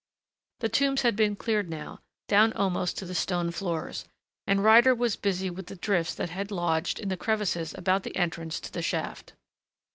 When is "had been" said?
1.03-1.35